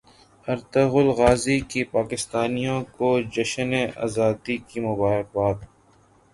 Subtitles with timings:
[0.47, 3.71] Ertugrul Ghazi کی پاکستانیوں کو جشن
[4.07, 5.57] زادی کی مبارکباد